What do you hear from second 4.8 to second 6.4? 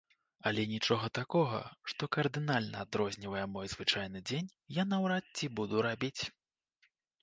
я наўрад ці буду рабіць.